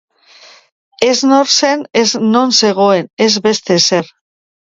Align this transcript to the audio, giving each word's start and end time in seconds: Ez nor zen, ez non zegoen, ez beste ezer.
Ez 1.07 1.19
nor 1.31 1.51
zen, 1.59 1.83
ez 2.01 2.05
non 2.29 2.55
zegoen, 2.61 3.05
ez 3.27 3.33
beste 3.49 3.79
ezer. 3.83 4.11